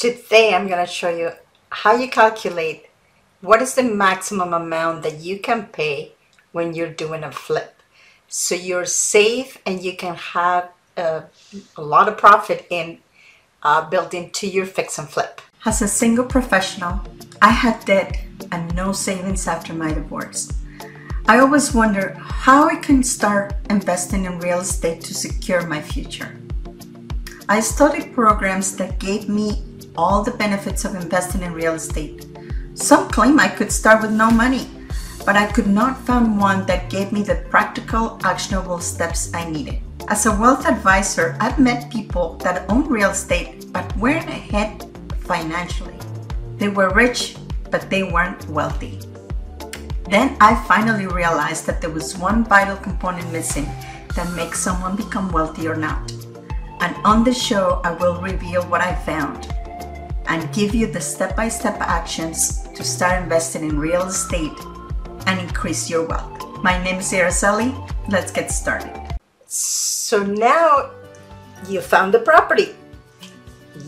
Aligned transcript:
Today 0.00 0.54
I'm 0.54 0.66
going 0.66 0.82
to 0.82 0.90
show 0.90 1.14
you 1.14 1.32
how 1.68 1.94
you 1.94 2.08
calculate 2.08 2.86
what 3.42 3.60
is 3.60 3.74
the 3.74 3.82
maximum 3.82 4.54
amount 4.54 5.02
that 5.02 5.20
you 5.20 5.38
can 5.38 5.66
pay 5.66 6.14
when 6.52 6.72
you're 6.72 6.88
doing 6.88 7.22
a 7.22 7.30
flip. 7.30 7.82
So 8.26 8.54
you're 8.54 8.86
safe 8.86 9.58
and 9.66 9.82
you 9.82 9.94
can 9.94 10.14
have 10.14 10.70
a, 10.96 11.24
a 11.76 11.82
lot 11.82 12.08
of 12.08 12.16
profit 12.16 12.66
in 12.70 13.00
uh, 13.62 13.90
built 13.90 14.14
into 14.14 14.46
your 14.48 14.64
fix 14.64 14.98
and 14.98 15.06
flip. 15.06 15.42
As 15.66 15.82
a 15.82 15.86
single 15.86 16.24
professional, 16.24 17.02
I 17.42 17.50
had 17.50 17.84
debt 17.84 18.24
and 18.52 18.74
no 18.74 18.92
savings 18.92 19.46
after 19.46 19.74
my 19.74 19.92
divorce. 19.92 20.50
I 21.26 21.40
always 21.40 21.74
wonder 21.74 22.14
how 22.18 22.70
I 22.70 22.76
can 22.76 23.02
start 23.02 23.52
investing 23.68 24.24
in 24.24 24.38
real 24.38 24.60
estate 24.60 25.02
to 25.02 25.12
secure 25.12 25.66
my 25.66 25.82
future. 25.82 26.40
I 27.50 27.60
studied 27.60 28.14
programs 28.14 28.76
that 28.76 28.98
gave 28.98 29.28
me 29.28 29.66
all 29.96 30.22
the 30.22 30.30
benefits 30.30 30.84
of 30.84 30.94
investing 30.94 31.42
in 31.42 31.52
real 31.52 31.74
estate. 31.74 32.26
Some 32.74 33.08
claim 33.08 33.38
I 33.38 33.48
could 33.48 33.72
start 33.72 34.02
with 34.02 34.12
no 34.12 34.30
money, 34.30 34.68
but 35.26 35.36
I 35.36 35.50
could 35.50 35.66
not 35.66 35.98
find 36.06 36.38
one 36.38 36.64
that 36.66 36.90
gave 36.90 37.12
me 37.12 37.22
the 37.22 37.44
practical, 37.50 38.18
actionable 38.24 38.80
steps 38.80 39.32
I 39.34 39.48
needed. 39.48 39.80
As 40.08 40.26
a 40.26 40.34
wealth 40.34 40.66
advisor, 40.66 41.36
I've 41.40 41.58
met 41.58 41.90
people 41.90 42.36
that 42.38 42.68
own 42.70 42.88
real 42.88 43.10
estate 43.10 43.72
but 43.72 43.94
weren't 43.96 44.28
ahead 44.28 44.86
financially. 45.18 45.94
They 46.56 46.68
were 46.68 46.90
rich, 46.90 47.36
but 47.70 47.90
they 47.90 48.02
weren't 48.02 48.48
wealthy. 48.48 48.98
Then 50.08 50.36
I 50.40 50.56
finally 50.66 51.06
realized 51.06 51.66
that 51.66 51.80
there 51.80 51.90
was 51.90 52.18
one 52.18 52.44
vital 52.44 52.76
component 52.76 53.30
missing 53.30 53.68
that 54.16 54.32
makes 54.34 54.58
someone 54.58 54.96
become 54.96 55.30
wealthy 55.30 55.68
or 55.68 55.76
not. 55.76 56.10
And 56.80 56.96
on 57.04 57.22
the 57.22 57.32
show, 57.32 57.80
I 57.84 57.92
will 57.92 58.20
reveal 58.20 58.62
what 58.64 58.80
I 58.80 58.94
found 58.94 59.54
and 60.26 60.52
give 60.54 60.74
you 60.74 60.86
the 60.86 61.00
step 61.00 61.36
by 61.36 61.48
step 61.48 61.80
actions 61.80 62.68
to 62.74 62.84
start 62.84 63.22
investing 63.22 63.64
in 63.68 63.78
real 63.78 64.02
estate 64.02 64.58
and 65.26 65.40
increase 65.40 65.90
your 65.90 66.06
wealth. 66.06 66.62
My 66.62 66.82
name 66.82 67.00
is 67.00 67.12
Araceli. 67.12 67.74
Let's 68.08 68.32
get 68.32 68.50
started. 68.50 68.94
So 69.46 70.22
now 70.22 70.90
you 71.68 71.80
found 71.80 72.14
the 72.14 72.20
property. 72.20 72.74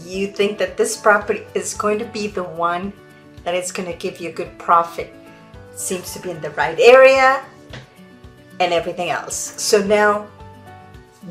You 0.04 0.28
think 0.28 0.58
that 0.58 0.76
this 0.76 0.96
property 0.96 1.42
is 1.54 1.74
going 1.74 1.98
to 1.98 2.04
be 2.06 2.26
the 2.26 2.44
one 2.44 2.92
that 3.44 3.54
is 3.54 3.72
going 3.72 3.90
to 3.90 3.96
give 3.96 4.20
you 4.20 4.30
a 4.30 4.32
good 4.32 4.56
profit. 4.58 5.12
Seems 5.74 6.12
to 6.14 6.20
be 6.20 6.30
in 6.30 6.40
the 6.40 6.50
right 6.50 6.78
area 6.78 7.44
and 8.60 8.72
everything 8.72 9.10
else. 9.10 9.36
So 9.60 9.82
now 9.82 10.28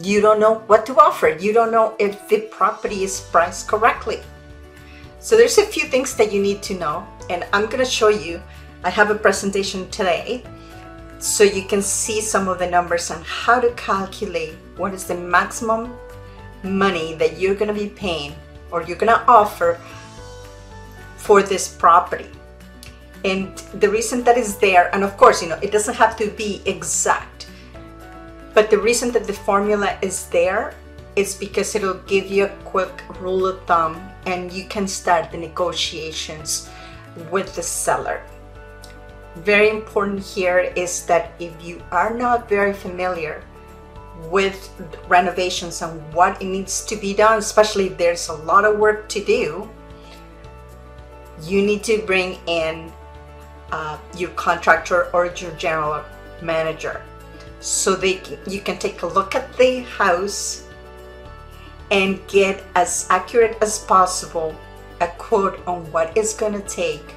you 0.02 0.22
don't 0.22 0.40
know 0.40 0.60
what 0.68 0.86
to 0.86 0.98
offer. 1.00 1.30
You 1.30 1.54
don't 1.54 1.72
know 1.72 1.96
if 2.00 2.28
the 2.28 2.42
property 2.52 3.04
is 3.04 3.20
priced 3.20 3.68
correctly. 3.68 4.22
So 5.22 5.38
there's 5.38 5.60
a 5.60 5.66
few 5.66 5.84
things 5.86 6.16
that 6.16 6.34
you 6.34 6.42
need 6.42 6.64
to 6.64 6.74
know 6.74 7.06
and 7.30 7.46
I'm 7.54 7.68
to 7.86 7.90
show 7.90 8.08
you. 8.10 8.42
I 8.84 8.90
have 8.90 9.12
a 9.12 9.16
presentation 9.16 9.88
today 9.92 10.44
so 11.20 11.44
you 11.44 11.62
can 11.62 11.84
see 11.84 12.22
some 12.22 12.48
of 12.48 12.58
the 12.58 12.68
numbers 12.68 13.12
on 13.12 13.22
how 13.24 13.60
to 13.60 13.70
calculate 13.74 14.56
what 14.78 14.96
is 14.96 15.06
the 15.06 15.14
maximum 15.14 15.96
money 16.64 17.14
that 17.16 17.38
you're 17.38 17.54
to 17.68 17.80
be 17.80 17.90
paying 17.90 18.34
or 18.72 18.82
you're 18.82 18.98
to 19.14 19.24
offer 19.28 19.80
for 21.18 21.44
this 21.44 21.68
property. 21.68 22.26
And 23.24 23.56
the 23.76 23.90
reason 23.90 24.24
that 24.24 24.40
is 24.40 24.58
there, 24.58 24.90
and 24.92 25.04
of 25.04 25.18
course, 25.18 25.44
you 25.44 25.50
know, 25.50 25.60
it 25.62 25.72
doesn't 25.72 25.94
have 25.94 26.18
to 26.18 26.32
be 26.32 26.64
exact, 26.66 27.46
but 28.56 28.72
the 28.72 28.80
reason 28.80 29.12
that 29.12 29.28
the 29.28 29.34
formula 29.34 30.00
is 30.02 30.26
there 30.30 30.74
is 31.16 31.36
because 31.36 31.76
it'll 31.76 32.02
give 32.06 32.28
you 32.28 32.46
a 32.46 32.56
quick 32.64 33.04
rule 33.20 33.46
of 33.46 33.64
thumb 33.66 34.02
and 34.26 34.52
you 34.52 34.66
can 34.66 34.88
start 34.88 35.32
the 35.32 35.38
negotiations 35.38 36.70
with 37.30 37.56
the 37.56 37.64
seller. 37.64 38.22
Very 39.36 39.70
important 39.70 40.22
here 40.24 40.72
is 40.76 41.06
that 41.06 41.32
if 41.40 41.54
you 41.64 41.82
are 41.92 42.14
not 42.14 42.50
very 42.50 42.74
familiar 42.74 43.44
with 44.30 44.70
renovations 45.08 45.82
and 45.82 46.02
what 46.14 46.42
it 46.42 46.46
needs 46.46 46.86
to 46.86 46.96
be 46.96 47.14
done, 47.14 47.40
especially 47.40 47.88
if 47.88 47.98
there's 47.98 48.30
a 48.30 48.34
lot 48.34 48.66
of 48.66 48.78
work 48.78 49.10
to 49.10 49.24
do, 49.24 49.70
you 51.44 51.62
need 51.62 51.84
to 51.84 52.04
bring 52.06 52.38
in 52.48 52.92
uh, 53.72 53.98
your 54.18 54.30
contractor 54.32 55.10
or 55.14 55.26
your 55.28 55.52
general 55.52 56.04
manager 56.42 57.02
so 57.62 57.96
they 57.96 58.20
you 58.48 58.60
can 58.60 58.78
take 58.78 59.02
a 59.04 59.08
look 59.08 59.36
at 59.36 59.56
the 59.58 59.82
house 59.82 60.68
and 61.92 62.26
get 62.28 62.64
as 62.76 63.06
accurate 63.10 63.58
as 63.62 63.80
possible 63.80 64.56
a 65.02 65.08
quote 65.18 65.60
on 65.68 65.90
what 65.92 66.16
it's 66.18 66.34
going 66.34 66.54
to 66.54 66.68
take 66.68 67.14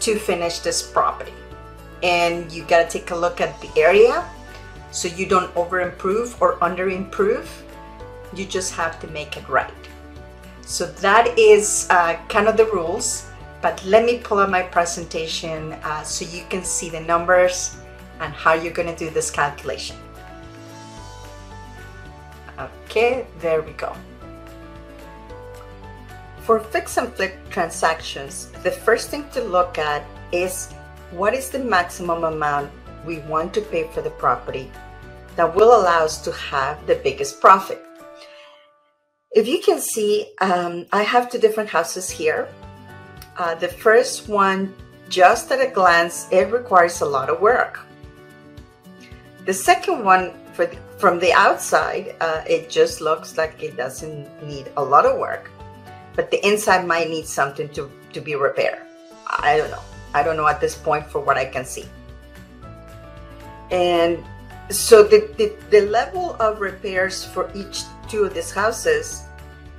to 0.00 0.18
finish 0.18 0.60
this 0.60 0.82
property. 0.82 1.32
And 2.02 2.50
you 2.50 2.64
got 2.64 2.90
to 2.90 2.98
take 2.98 3.10
a 3.10 3.16
look 3.16 3.40
at 3.40 3.60
the 3.60 3.70
area 3.80 4.28
so 4.90 5.08
you 5.08 5.26
don't 5.26 5.54
over 5.56 5.80
improve 5.80 6.40
or 6.42 6.62
under 6.64 6.88
improve 6.88 7.48
you 8.34 8.46
just 8.46 8.72
have 8.74 8.98
to 9.00 9.06
make 9.08 9.36
it 9.36 9.48
right. 9.48 9.72
So 10.62 10.86
that 10.86 11.38
is 11.38 11.86
uh, 11.90 12.16
kind 12.28 12.48
of 12.48 12.56
the 12.56 12.66
rules 12.66 13.26
but 13.62 13.82
let 13.84 14.04
me 14.04 14.18
pull 14.18 14.38
up 14.38 14.50
my 14.50 14.62
presentation 14.62 15.72
uh, 15.84 16.02
so 16.02 16.24
you 16.24 16.42
can 16.50 16.64
see 16.64 16.90
the 16.90 17.00
numbers 17.00 17.76
and 18.20 18.34
how 18.34 18.54
you're 18.54 18.72
going 18.72 18.88
to 18.88 18.96
do 18.96 19.08
this 19.08 19.30
calculation. 19.30 19.96
Okay, 22.84 23.26
there 23.40 23.62
we 23.62 23.72
go. 23.72 23.94
For 26.42 26.58
fix 26.58 26.96
and 26.96 27.12
flip 27.14 27.34
transactions, 27.50 28.50
the 28.62 28.70
first 28.70 29.10
thing 29.10 29.28
to 29.30 29.42
look 29.42 29.78
at 29.78 30.04
is 30.32 30.72
what 31.12 31.34
is 31.34 31.50
the 31.50 31.58
maximum 31.58 32.24
amount 32.24 32.70
we 33.06 33.18
want 33.20 33.54
to 33.54 33.60
pay 33.60 33.88
for 33.88 34.02
the 34.02 34.10
property 34.10 34.70
that 35.36 35.54
will 35.54 35.74
allow 35.80 36.04
us 36.04 36.20
to 36.22 36.32
have 36.32 36.84
the 36.86 36.96
biggest 36.96 37.40
profit. 37.40 37.82
If 39.32 39.48
you 39.48 39.60
can 39.60 39.80
see, 39.80 40.34
um, 40.40 40.86
I 40.92 41.02
have 41.02 41.30
two 41.30 41.38
different 41.38 41.70
houses 41.70 42.10
here. 42.10 42.48
Uh, 43.38 43.54
the 43.54 43.68
first 43.68 44.28
one, 44.28 44.74
just 45.08 45.50
at 45.50 45.60
a 45.60 45.70
glance, 45.70 46.26
it 46.30 46.52
requires 46.52 47.00
a 47.00 47.06
lot 47.06 47.30
of 47.30 47.40
work. 47.40 47.80
The 49.46 49.54
second 49.54 50.04
one, 50.04 50.34
the, 50.56 50.76
from 50.98 51.18
the 51.18 51.32
outside, 51.32 52.14
uh, 52.20 52.42
it 52.46 52.70
just 52.70 53.00
looks 53.00 53.36
like 53.36 53.62
it 53.62 53.76
doesn't 53.76 54.28
need 54.42 54.70
a 54.76 54.82
lot 54.82 55.06
of 55.06 55.18
work, 55.18 55.50
but 56.14 56.30
the 56.30 56.44
inside 56.46 56.86
might 56.86 57.08
need 57.08 57.26
something 57.26 57.68
to, 57.70 57.90
to 58.12 58.20
be 58.20 58.34
repaired. 58.34 58.82
I 59.26 59.56
don't 59.56 59.70
know. 59.70 59.82
I 60.14 60.22
don't 60.22 60.36
know 60.36 60.46
at 60.46 60.60
this 60.60 60.74
point 60.74 61.06
for 61.06 61.20
what 61.20 61.38
I 61.38 61.46
can 61.46 61.64
see. 61.64 61.88
And 63.70 64.22
so 64.68 65.02
the, 65.02 65.32
the, 65.38 65.56
the 65.70 65.88
level 65.88 66.36
of 66.38 66.60
repairs 66.60 67.24
for 67.24 67.50
each 67.54 67.84
two 68.08 68.24
of 68.24 68.34
these 68.34 68.52
houses 68.52 69.24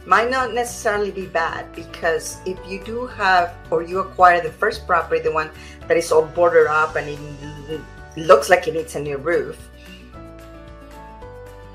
might 0.05 0.29
not 0.29 0.53
necessarily 0.53 1.11
be 1.11 1.27
bad 1.27 1.71
because 1.73 2.37
if 2.45 2.57
you 2.67 2.83
do 2.83 3.07
have 3.07 3.55
or 3.71 3.83
you 3.83 3.99
acquire 3.99 4.41
the 4.41 4.51
first 4.51 4.85
property, 4.85 5.21
the 5.21 5.31
one 5.31 5.49
that 5.87 5.95
is 5.95 6.11
all 6.11 6.25
boarded 6.25 6.67
up 6.67 6.95
and 6.95 7.07
it 7.07 7.81
looks 8.17 8.49
like 8.49 8.67
it 8.67 8.73
needs 8.73 8.95
a 8.95 8.99
new 8.99 9.17
roof, 9.17 9.69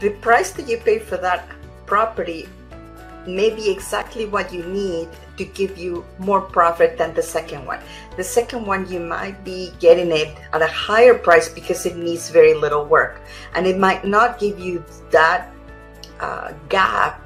the 0.01 0.11
price 0.21 0.53
that 0.53 0.69
you 0.69 0.79
pay 0.79 0.99
for 0.99 1.17
that 1.17 1.49
property 1.87 2.49
may 3.27 3.55
be 3.55 3.71
exactly 3.71 4.27
what 4.27 4.53
you 4.53 4.65
need 4.65 5.09
to 5.37 5.45
give 5.45 5.77
you 5.77 6.05
more 6.19 6.41
profit 6.41 6.97
than 6.97 7.15
the 7.15 7.23
second 7.23 7.65
one. 7.67 7.81
The 8.17 8.25
second 8.25 8.67
one, 8.67 8.91
you 8.91 9.01
might 9.01 9.45
be 9.45 9.73
getting 9.79 10.11
it 10.11 10.37
at 10.53 10.63
a 10.63 10.67
higher 10.67 11.15
price 11.15 11.49
because 11.49 11.85
it 11.87 11.97
needs 11.97 12.31
very 12.31 12.55
little 12.55 12.85
work, 12.85 13.21
and 13.55 13.67
it 13.67 13.79
might 13.79 14.05
not 14.05 14.39
give 14.39 14.59
you 14.59 14.85
that 15.11 15.53
uh, 16.21 16.53
gap 16.69 17.23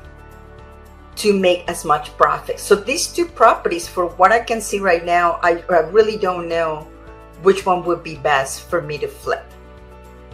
to 1.16 1.32
make 1.38 1.68
as 1.68 1.84
much 1.84 2.16
profit. 2.16 2.58
So 2.58 2.74
these 2.74 3.06
two 3.06 3.26
properties, 3.26 3.86
for 3.86 4.06
what 4.16 4.32
I 4.32 4.40
can 4.40 4.60
see 4.60 4.80
right 4.80 5.04
now, 5.04 5.38
I, 5.42 5.62
I 5.68 5.80
really 5.92 6.16
don't 6.16 6.48
know 6.48 6.88
which 7.42 7.66
one 7.66 7.84
would 7.84 8.02
be 8.02 8.16
best 8.16 8.68
for 8.68 8.80
me 8.80 8.98
to 8.98 9.08
flip. 9.08 9.44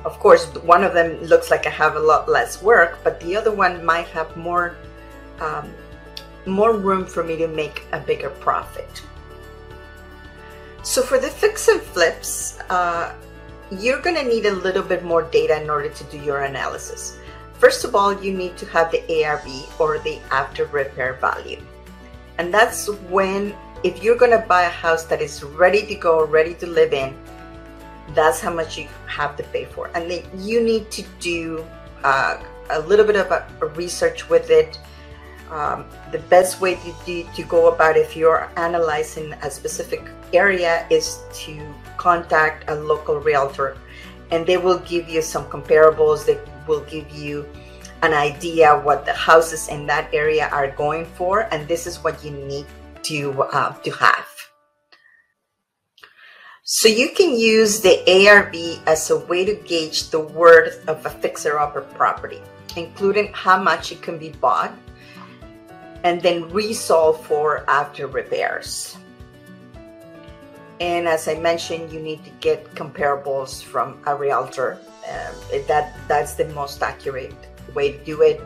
Of 0.04 0.18
course, 0.20 0.46
one 0.62 0.84
of 0.84 0.94
them 0.94 1.20
looks 1.22 1.50
like 1.50 1.66
I 1.66 1.70
have 1.70 1.96
a 1.96 2.00
lot 2.00 2.28
less 2.28 2.62
work, 2.62 2.98
but 3.02 3.20
the 3.20 3.36
other 3.36 3.52
one 3.52 3.84
might 3.84 4.06
have 4.08 4.36
more 4.36 4.76
um, 5.40 5.72
more 6.46 6.76
room 6.76 7.04
for 7.04 7.22
me 7.22 7.36
to 7.36 7.46
make 7.46 7.84
a 7.92 8.00
bigger 8.00 8.30
profit. 8.30 9.02
So 10.82 11.02
for 11.02 11.18
the 11.18 11.28
fix 11.28 11.68
and 11.68 11.80
flips, 11.80 12.58
uh, 12.70 13.14
you're 13.70 14.00
going 14.00 14.16
to 14.16 14.24
need 14.24 14.46
a 14.46 14.54
little 14.54 14.82
bit 14.82 15.04
more 15.04 15.22
data 15.22 15.60
in 15.60 15.68
order 15.68 15.90
to 15.90 16.04
do 16.04 16.18
your 16.18 16.42
analysis. 16.42 17.18
First 17.54 17.84
of 17.84 17.94
all, 17.94 18.22
you 18.22 18.32
need 18.32 18.56
to 18.56 18.66
have 18.66 18.90
the 18.90 19.02
ARV 19.24 19.80
or 19.80 19.98
the 19.98 20.18
after 20.30 20.64
repair 20.66 21.14
value. 21.14 21.60
And 22.38 22.54
that's 22.54 22.88
when, 23.10 23.54
if 23.82 24.02
you're 24.02 24.16
going 24.16 24.30
to 24.30 24.46
buy 24.46 24.62
a 24.62 24.70
house 24.70 25.04
that 25.06 25.20
is 25.20 25.42
ready 25.42 25.84
to 25.86 25.94
go, 25.94 26.24
ready 26.24 26.54
to 26.54 26.66
live 26.66 26.92
in, 26.92 27.16
that's 28.14 28.40
how 28.40 28.52
much 28.52 28.78
you 28.78 28.88
have 29.06 29.36
to 29.36 29.42
pay 29.44 29.64
for. 29.64 29.90
And 29.94 30.10
then 30.10 30.22
you 30.36 30.62
need 30.62 30.90
to 30.92 31.02
do 31.20 31.64
uh, 32.04 32.42
a 32.70 32.80
little 32.80 33.04
bit 33.04 33.16
of 33.16 33.30
a, 33.30 33.46
a 33.60 33.66
research 33.66 34.28
with 34.28 34.50
it. 34.50 34.78
Um, 35.50 35.86
the 36.12 36.18
best 36.18 36.60
way 36.60 36.74
to, 36.74 36.94
do, 37.06 37.26
to 37.34 37.42
go 37.44 37.72
about 37.72 37.96
if 37.96 38.16
you're 38.16 38.50
analyzing 38.56 39.32
a 39.42 39.50
specific 39.50 40.02
area 40.32 40.86
is 40.90 41.20
to 41.32 41.74
contact 41.96 42.68
a 42.68 42.74
local 42.74 43.18
realtor. 43.18 43.78
And 44.30 44.46
they 44.46 44.58
will 44.58 44.78
give 44.80 45.08
you 45.08 45.22
some 45.22 45.46
comparables. 45.46 46.26
They 46.26 46.38
will 46.66 46.84
give 46.84 47.10
you 47.10 47.48
an 48.02 48.12
idea 48.12 48.78
what 48.78 49.06
the 49.06 49.14
houses 49.14 49.68
in 49.68 49.86
that 49.86 50.12
area 50.12 50.48
are 50.52 50.70
going 50.72 51.06
for. 51.06 51.48
And 51.50 51.66
this 51.66 51.86
is 51.86 52.04
what 52.04 52.22
you 52.22 52.30
need 52.30 52.66
to 53.04 53.42
uh, 53.42 53.72
to 53.72 53.90
have 53.92 54.28
so 56.70 56.86
you 56.86 57.08
can 57.16 57.32
use 57.34 57.80
the 57.80 57.96
ARV 58.04 58.86
as 58.86 59.08
a 59.08 59.16
way 59.20 59.42
to 59.42 59.54
gauge 59.54 60.10
the 60.10 60.20
worth 60.20 60.86
of 60.86 61.06
a 61.06 61.08
fixer-upper 61.08 61.80
property, 61.96 62.42
including 62.76 63.32
how 63.32 63.58
much 63.58 63.90
it 63.90 64.02
can 64.02 64.18
be 64.18 64.28
bought 64.32 64.70
and 66.04 66.20
then 66.20 66.46
resold 66.50 67.24
for 67.24 67.64
after 67.70 68.06
repairs. 68.06 68.98
And 70.78 71.08
as 71.08 71.26
I 71.26 71.40
mentioned, 71.40 71.90
you 71.90 72.00
need 72.00 72.22
to 72.24 72.30
get 72.40 72.74
comparables 72.74 73.62
from 73.62 73.98
a 74.04 74.14
realtor. 74.14 74.78
Um, 75.08 75.34
that 75.68 75.96
that's 76.06 76.34
the 76.34 76.44
most 76.52 76.82
accurate 76.82 77.32
way 77.74 77.92
to 77.92 78.04
do 78.04 78.20
it 78.20 78.42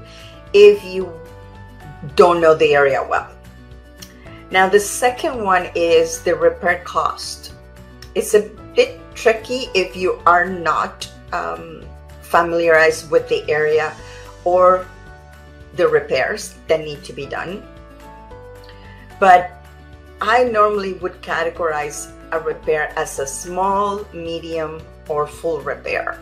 if 0.55 0.85
you 0.85 1.13
don't 2.15 2.41
know 2.41 2.55
the 2.55 2.73
area 2.73 3.03
well. 3.03 3.29
Now 4.53 4.69
the 4.69 4.79
second 4.79 5.43
one 5.43 5.71
is 5.75 6.23
the 6.23 6.37
repair 6.37 6.85
cost. 6.85 7.55
It's 8.15 8.35
a 8.35 8.43
bit 8.75 9.01
tricky 9.15 9.69
if 9.75 9.97
you 9.97 10.21
are 10.27 10.47
not 10.49 11.09
um, 11.33 11.85
familiarized 12.21 13.11
with 13.11 13.29
the 13.29 13.49
area 13.51 13.95
or 14.45 14.87
the 15.75 15.89
repairs 15.89 16.55
that 16.69 16.81
need 16.81 17.03
to 17.05 17.13
be 17.13 17.27
done. 17.27 17.63
But 19.19 19.51
I 20.21 20.45
normally 20.45 20.95
would 20.95 21.21
categorize 21.23 22.13
a 22.33 22.41
repair 22.41 22.93
as 22.97 23.19
a 23.19 23.27
small, 23.27 24.05
medium, 24.13 24.81
or 25.09 25.27
full 25.27 25.61
repair. 25.61 26.21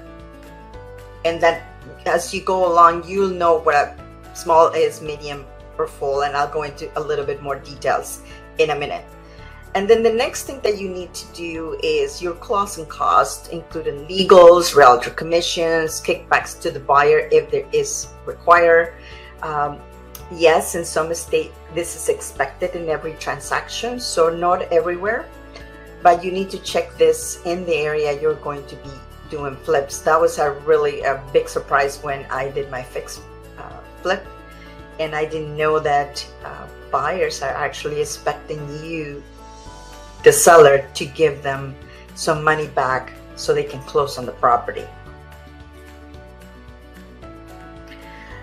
And 1.25 1.41
then 1.41 1.63
as 2.07 2.33
you 2.33 2.43
go 2.43 2.67
along, 2.71 3.09
you'll 3.09 3.31
know 3.31 3.59
what 3.59 3.75
a 3.75 3.95
small 4.35 4.69
is, 4.73 5.03
medium, 5.03 5.45
or 5.79 5.87
full, 5.87 6.23
and 6.23 6.37
I'll 6.37 6.51
go 6.51 6.63
into 6.63 6.91
a 6.99 7.01
little 7.01 7.25
bit 7.25 7.43
more 7.43 7.57
details 7.57 8.23
in 8.59 8.71
a 8.71 8.77
minute. 8.77 9.05
And 9.75 9.89
then 9.89 10.03
the 10.03 10.13
next 10.13 10.45
thing 10.45 10.61
that 10.63 10.81
you 10.81 10.89
need 10.89 11.15
to 11.15 11.27
do 11.33 11.79
is 11.83 12.21
your 12.21 12.35
closing 12.35 12.87
costs, 12.87 13.49
including 13.49 14.05
legals, 14.07 14.75
realtor 14.75 15.11
commissions, 15.11 16.01
kickbacks 16.01 16.61
to 16.63 16.73
the 16.73 16.81
buyer 16.81 17.29
if 17.31 17.51
there 17.53 17.67
is 17.73 18.09
required. 18.27 18.95
Um, 19.43 19.79
yes, 20.33 20.75
in 20.75 20.85
some 20.85 21.15
state, 21.15 21.53
this 21.73 21.95
is 21.95 22.09
expected 22.09 22.75
in 22.75 22.89
every 22.89 23.15
transaction, 23.15 24.01
so 24.01 24.29
not 24.29 24.63
everywhere. 24.73 25.27
But 26.03 26.25
you 26.25 26.33
need 26.33 26.51
to 26.51 26.59
check 26.59 26.97
this 26.99 27.41
in 27.45 27.65
the 27.65 27.77
area 27.77 28.21
you're 28.21 28.43
going 28.43 28.67
to 28.67 28.77
be 28.77 28.91
doing 29.31 29.55
flips. 29.55 30.01
That 30.01 30.21
was 30.21 30.39
a 30.39 30.51
really 30.67 31.03
a 31.03 31.23
big 31.33 31.49
surprise 31.49 32.03
when 32.03 32.25
I 32.25 32.51
did 32.51 32.71
my 32.71 32.83
fix 32.83 33.21
uh, 33.57 33.79
flip, 34.03 34.27
and 34.99 35.15
I 35.15 35.27
didn't 35.27 35.57
know 35.57 35.79
that 35.79 36.27
uh, 36.45 36.67
buyers 36.91 37.41
are 37.41 37.55
actually 37.55 38.01
expecting 38.01 38.59
you 38.83 39.23
the 40.23 40.33
seller 40.33 40.89
to 40.95 41.07
give 41.07 41.43
them 41.43 41.75
some 42.15 42.45
money 42.45 42.67
back 42.69 43.13
so 43.37 43.55
they 43.55 43.65
can 43.65 43.81
close 43.83 44.19
on 44.19 44.27
the 44.27 44.33
property. 44.33 44.85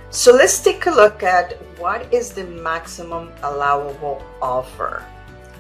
So 0.10 0.34
let's 0.34 0.60
take 0.60 0.88
a 0.88 0.92
look 0.92 1.22
at 1.22 1.54
what 1.78 2.12
is 2.12 2.32
the 2.32 2.44
maximum 2.44 3.32
allowable 3.44 4.24
offer. 4.42 5.06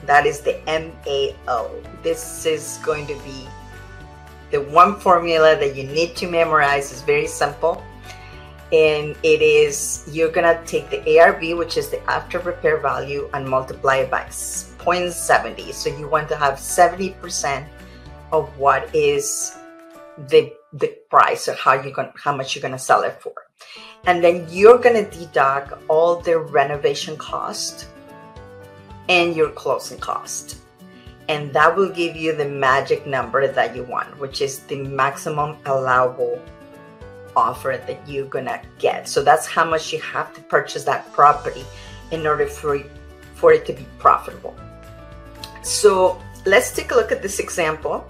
That 0.05 0.25
is 0.25 0.41
the 0.41 0.59
MAO. 0.65 1.69
This 2.01 2.45
is 2.45 2.79
going 2.83 3.05
to 3.07 3.15
be 3.21 3.47
the 4.49 4.61
one 4.61 4.99
formula 4.99 5.55
that 5.57 5.75
you 5.75 5.83
need 5.83 6.15
to 6.15 6.27
memorize. 6.27 6.91
It's 6.91 7.01
very 7.01 7.27
simple. 7.27 7.83
And 8.71 9.15
it 9.21 9.41
is, 9.41 10.07
you're 10.11 10.31
gonna 10.31 10.61
take 10.65 10.89
the 10.89 11.19
ARV, 11.19 11.57
which 11.57 11.77
is 11.77 11.89
the 11.89 12.03
after 12.09 12.39
repair 12.39 12.77
value, 12.77 13.29
and 13.33 13.47
multiply 13.47 13.97
it 13.97 14.11
by 14.11 14.27
0.70. 14.77 15.73
So 15.73 15.89
you 15.89 16.07
want 16.07 16.29
to 16.29 16.35
have 16.35 16.55
70% 16.55 17.67
of 18.31 18.57
what 18.57 18.93
is 18.93 19.57
the 20.29 20.53
the 20.73 20.95
price 21.09 21.47
or 21.47 21.53
how 21.53 21.73
you 21.73 21.91
going 21.91 22.11
how 22.15 22.35
much 22.35 22.55
you're 22.55 22.61
gonna 22.61 22.79
sell 22.79 23.03
it 23.03 23.21
for. 23.21 23.33
And 24.05 24.23
then 24.23 24.47
you're 24.49 24.77
gonna 24.77 25.09
deduct 25.09 25.73
all 25.87 26.19
the 26.19 26.39
renovation 26.39 27.17
cost 27.17 27.87
and 29.09 29.35
your 29.35 29.49
closing 29.49 29.99
cost. 29.99 30.57
And 31.29 31.53
that 31.53 31.75
will 31.75 31.89
give 31.89 32.15
you 32.15 32.35
the 32.35 32.47
magic 32.47 33.05
number 33.05 33.47
that 33.47 33.75
you 33.75 33.83
want, 33.83 34.17
which 34.19 34.41
is 34.41 34.59
the 34.59 34.77
maximum 34.83 35.57
allowable 35.65 36.41
offer 37.35 37.79
that 37.85 38.07
you're 38.07 38.25
gonna 38.25 38.61
get. 38.79 39.07
So 39.07 39.23
that's 39.23 39.45
how 39.45 39.65
much 39.65 39.93
you 39.93 40.01
have 40.01 40.33
to 40.35 40.41
purchase 40.41 40.83
that 40.85 41.11
property 41.13 41.65
in 42.11 42.25
order 42.25 42.47
for, 42.47 42.79
for 43.35 43.53
it 43.53 43.65
to 43.67 43.73
be 43.73 43.85
profitable. 43.99 44.55
So 45.67 46.17
let's 46.45 46.71
take 46.71 46.91
a 46.91 46.95
look 46.95 47.11
at 47.11 47.21
this 47.21 47.39
example. 47.39 48.07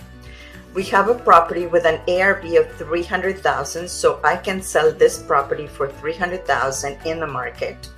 We 0.75 0.83
have 0.93 1.09
a 1.09 1.15
property 1.15 1.65
with 1.65 1.85
an 1.85 1.99
ARV 2.07 2.45
of 2.53 2.71
300,000, 2.73 3.89
so 3.89 4.21
I 4.23 4.35
can 4.35 4.61
sell 4.61 4.91
this 4.91 5.17
property 5.23 5.65
for 5.65 5.91
300,000 5.91 6.99
in 7.05 7.19
the 7.19 7.25
market. 7.25 7.89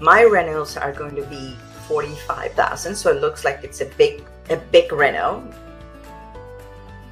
My 0.00 0.24
rentals 0.24 0.76
are 0.76 0.92
going 0.92 1.14
to 1.14 1.22
be 1.22 1.56
45,000, 1.86 2.96
so 2.96 3.12
it 3.12 3.20
looks 3.20 3.44
like 3.44 3.62
it's 3.62 3.80
a 3.80 3.86
big 3.96 4.24
a 4.50 4.56
big 4.56 4.92
reno. 4.92 5.42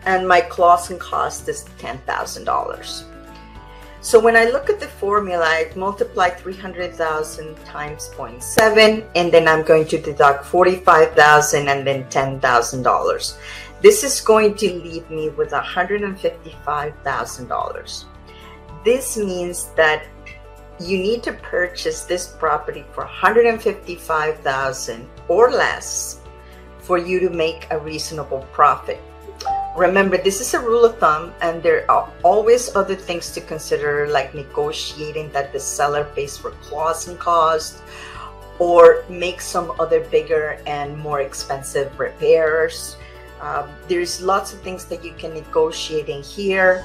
And 0.04 0.26
my 0.26 0.40
closing 0.40 0.98
cost 0.98 1.48
is 1.48 1.64
$10,000. 1.78 3.13
So 4.04 4.20
when 4.20 4.36
I 4.36 4.44
look 4.44 4.68
at 4.68 4.80
the 4.80 4.86
formula, 4.86 5.46
I 5.46 5.72
multiply 5.76 6.28
300,000 6.28 7.56
times 7.64 8.10
0.7, 8.14 9.02
and 9.14 9.32
then 9.32 9.48
I'm 9.48 9.64
going 9.64 9.86
to 9.86 9.98
deduct 9.98 10.44
45,000 10.44 11.68
and 11.68 11.86
then 11.86 12.04
$10,000. 12.10 13.38
This 13.80 14.04
is 14.04 14.20
going 14.20 14.56
to 14.56 14.74
leave 14.74 15.08
me 15.08 15.30
with 15.30 15.52
$155,000. 15.52 18.04
This 18.84 19.16
means 19.16 19.70
that 19.72 20.06
you 20.78 20.98
need 20.98 21.22
to 21.22 21.32
purchase 21.32 22.02
this 22.02 22.28
property 22.28 22.84
for 22.92 23.04
155,000 23.04 25.08
or 25.28 25.50
less 25.50 26.20
for 26.78 26.98
you 26.98 27.20
to 27.20 27.30
make 27.30 27.66
a 27.70 27.78
reasonable 27.78 28.46
profit. 28.52 29.00
Remember, 29.76 30.16
this 30.16 30.40
is 30.40 30.54
a 30.54 30.60
rule 30.60 30.84
of 30.84 30.98
thumb, 30.98 31.34
and 31.42 31.60
there 31.60 31.90
are 31.90 32.08
always 32.22 32.76
other 32.76 32.94
things 32.94 33.32
to 33.32 33.40
consider, 33.40 34.06
like 34.06 34.32
negotiating 34.32 35.32
that 35.32 35.52
the 35.52 35.58
seller 35.58 36.04
pays 36.14 36.36
for 36.38 36.52
closing 36.62 37.16
costs 37.16 37.82
or 38.60 39.04
make 39.08 39.40
some 39.40 39.74
other 39.80 40.00
bigger 40.14 40.62
and 40.66 40.96
more 40.96 41.22
expensive 41.22 41.98
repairs. 41.98 42.96
Um, 43.40 43.68
there's 43.88 44.22
lots 44.22 44.52
of 44.52 44.62
things 44.62 44.84
that 44.86 45.04
you 45.04 45.12
can 45.18 45.34
negotiate 45.34 46.08
in 46.08 46.22
here, 46.22 46.84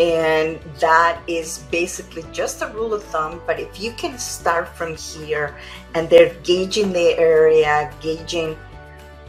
and 0.00 0.58
that 0.80 1.22
is 1.28 1.62
basically 1.70 2.24
just 2.32 2.60
a 2.60 2.66
rule 2.74 2.92
of 2.92 3.04
thumb. 3.04 3.40
But 3.46 3.60
if 3.60 3.78
you 3.78 3.92
can 3.92 4.18
start 4.18 4.66
from 4.74 4.96
here 4.96 5.54
and 5.94 6.10
they're 6.10 6.34
gauging 6.42 6.92
the 6.92 7.16
area, 7.16 7.94
gauging 8.00 8.58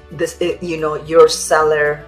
this, 0.10 0.42
you 0.42 0.78
know, 0.78 0.96
your 1.06 1.30
seller 1.30 2.04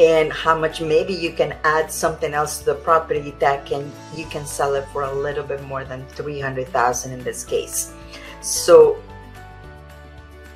and 0.00 0.32
how 0.32 0.56
much 0.56 0.80
maybe 0.80 1.12
you 1.12 1.32
can 1.32 1.56
add 1.64 1.90
something 1.90 2.32
else 2.32 2.58
to 2.60 2.66
the 2.66 2.74
property 2.74 3.34
that 3.40 3.66
can 3.66 3.90
you 4.14 4.24
can 4.26 4.46
sell 4.46 4.74
it 4.74 4.86
for 4.92 5.02
a 5.02 5.12
little 5.12 5.44
bit 5.44 5.62
more 5.64 5.84
than 5.84 6.06
300,000 6.08 7.12
in 7.12 7.24
this 7.24 7.44
case. 7.44 7.92
So 8.40 9.02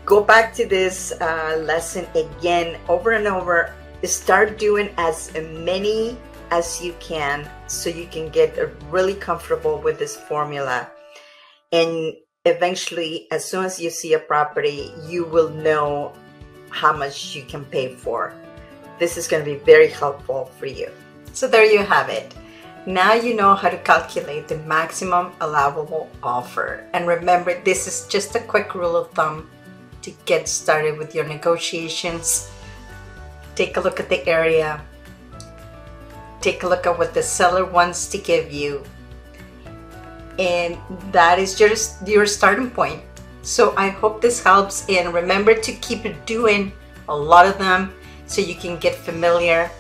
go 0.07 0.23
back 0.23 0.55
to 0.55 0.67
this 0.67 1.13
uh, 1.21 1.61
lesson 1.65 2.07
again 2.15 2.79
over 2.89 3.13
and 3.13 3.27
over. 3.27 3.75
Start 4.05 4.59
doing 4.59 4.91
as 4.97 5.33
many 5.35 6.17
as 6.51 6.83
you 6.83 6.95
can 7.01 7.49
so 7.67 7.89
you 7.89 8.07
can 8.07 8.29
get 8.29 8.59
really 8.91 9.15
comfortable 9.15 9.79
with 9.79 9.99
this 9.99 10.17
formula. 10.17 10.91
And 11.73 12.15
eventually, 12.45 13.27
as 13.31 13.45
soon 13.45 13.65
as 13.65 13.81
you 13.81 13.91
see 13.91 14.13
a 14.13 14.19
property, 14.19 14.93
you 15.07 15.25
will 15.25 15.49
know 15.49 16.13
how 16.71 16.93
much 16.93 17.35
you 17.35 17.45
can 17.45 17.65
pay 17.65 17.95
for 17.95 18.35
this 19.03 19.19
is 19.19 19.27
going 19.27 19.45
to 19.45 19.51
be 19.51 19.59
very 19.67 19.89
helpful 19.91 20.47
for 20.59 20.67
you. 20.67 20.87
So 21.33 21.49
there 21.49 21.67
you 21.67 21.83
have 21.83 22.09
it. 22.09 22.35
Now 22.87 23.15
you 23.15 23.35
know 23.35 23.55
how 23.55 23.69
to 23.69 23.79
calculate 23.79 24.47
the 24.47 24.59
maximum 24.59 25.33
allowable 25.41 26.09
offer. 26.23 26.87
And 26.95 27.09
remember, 27.09 27.61
this 27.63 27.87
is 27.89 28.07
just 28.07 28.37
a 28.37 28.41
quick 28.41 28.75
rule 28.75 28.97
of 28.97 29.11
thumb 29.11 29.51
to 30.03 30.13
get 30.25 30.47
started 30.47 30.99
with 30.99 31.15
your 31.15 31.27
negotiations. 31.27 32.51
Take 33.55 33.77
a 33.77 33.81
look 33.81 33.99
at 33.99 34.09
the 34.09 34.27
area. 34.27 34.81
Take 36.41 36.63
a 36.63 36.69
look 36.69 36.87
at 36.87 36.99
what 36.99 37.15
the 37.15 37.23
seller 37.23 37.65
wants 37.65 38.07
to 38.15 38.19
give 38.19 38.53
you. 38.53 38.85
and 40.39 40.79
that 41.13 41.39
is 41.39 41.55
just 41.55 42.07
your 42.07 42.27
starting 42.27 42.71
point. 42.71 43.03
So 43.43 43.75
I 43.77 43.89
hope 43.89 44.21
this 44.21 44.43
helps 44.43 44.89
and 44.89 45.13
remember 45.13 45.55
to 45.55 45.73
keep 45.75 46.07
doing 46.27 46.73
a 47.09 47.17
lot 47.17 47.47
of 47.47 47.59
them 47.59 47.93
so 48.33 48.41
you 48.41 48.55
can 48.55 48.79
get 48.79 48.95
familiar 48.95 49.71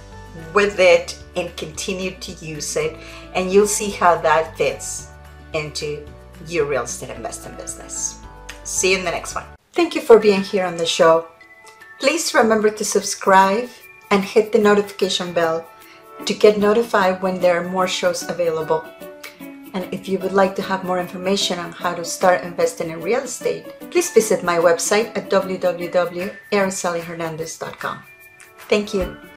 with 0.52 0.78
it 0.78 1.18
and 1.36 1.56
continue 1.56 2.10
to 2.20 2.32
use 2.44 2.76
it 2.76 2.94
and 3.34 3.50
you'll 3.50 3.66
see 3.66 3.88
how 3.90 4.20
that 4.20 4.54
fits 4.56 5.08
into 5.54 6.06
your 6.46 6.66
real 6.66 6.82
estate 6.82 7.08
investing 7.10 7.54
business. 7.56 8.20
See 8.64 8.92
you 8.92 8.98
in 8.98 9.04
the 9.04 9.10
next 9.10 9.34
one. 9.34 9.44
Thank 9.72 9.94
you 9.94 10.02
for 10.02 10.18
being 10.18 10.42
here 10.42 10.66
on 10.66 10.76
the 10.76 10.84
show. 10.84 11.28
Please 11.98 12.34
remember 12.34 12.68
to 12.70 12.84
subscribe 12.84 13.70
and 14.10 14.22
hit 14.22 14.52
the 14.52 14.58
notification 14.58 15.32
bell 15.32 15.66
to 16.26 16.34
get 16.34 16.58
notified 16.58 17.22
when 17.22 17.40
there 17.40 17.58
are 17.58 17.66
more 17.68 17.88
shows 17.88 18.28
available. 18.28 18.84
And 19.74 19.88
if 19.94 20.06
you 20.08 20.18
would 20.18 20.32
like 20.32 20.54
to 20.56 20.62
have 20.62 20.84
more 20.84 21.00
information 21.00 21.58
on 21.58 21.72
how 21.72 21.94
to 21.94 22.04
start 22.04 22.44
investing 22.44 22.90
in 22.90 23.00
real 23.00 23.22
estate, 23.22 23.64
please 23.90 24.10
visit 24.10 24.44
my 24.44 24.58
website 24.58 25.16
at 25.16 25.30
www.aracelihernandez.com. 25.30 28.11
Thank 28.72 28.94
you. 28.94 29.22